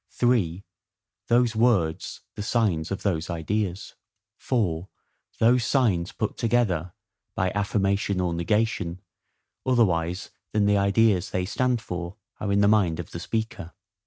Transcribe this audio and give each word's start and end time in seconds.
(3) 0.09 0.63
Those 1.27 1.55
words 1.55 2.21
the 2.33 2.41
signs 2.41 2.89
of 2.89 3.03
those 3.03 3.29
ideas. 3.29 3.93
(4) 4.37 4.89
Those 5.37 5.63
signs 5.63 6.11
put 6.11 6.37
together, 6.37 6.93
by 7.35 7.51
affirmation 7.51 8.19
or 8.19 8.33
negation, 8.33 8.99
otherwise 9.63 10.31
than 10.53 10.65
the 10.65 10.75
ideas 10.79 11.29
they 11.29 11.45
stand 11.45 11.81
for 11.81 12.15
are 12.39 12.51
in 12.51 12.61
the 12.61 12.67
mind 12.67 12.99
of 12.99 13.11
the 13.11 13.19
speaker. 13.19 13.73